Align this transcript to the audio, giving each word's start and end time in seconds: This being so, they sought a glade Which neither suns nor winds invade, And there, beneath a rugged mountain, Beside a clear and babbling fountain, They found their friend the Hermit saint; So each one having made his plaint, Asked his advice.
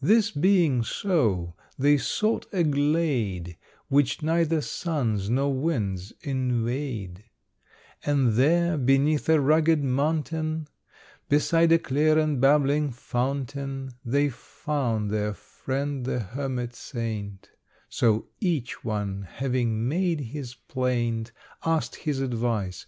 This 0.00 0.30
being 0.30 0.82
so, 0.82 1.54
they 1.78 1.98
sought 1.98 2.46
a 2.54 2.64
glade 2.64 3.58
Which 3.88 4.22
neither 4.22 4.62
suns 4.62 5.28
nor 5.28 5.52
winds 5.52 6.10
invade, 6.22 7.24
And 8.02 8.32
there, 8.32 8.78
beneath 8.78 9.28
a 9.28 9.38
rugged 9.38 9.84
mountain, 9.84 10.68
Beside 11.28 11.70
a 11.72 11.78
clear 11.78 12.18
and 12.18 12.40
babbling 12.40 12.92
fountain, 12.92 13.90
They 14.02 14.30
found 14.30 15.10
their 15.10 15.34
friend 15.34 16.06
the 16.06 16.20
Hermit 16.20 16.74
saint; 16.74 17.50
So 17.90 18.28
each 18.40 18.82
one 18.82 19.24
having 19.30 19.86
made 19.86 20.20
his 20.32 20.54
plaint, 20.54 21.30
Asked 21.62 21.94
his 21.96 22.20
advice. 22.20 22.86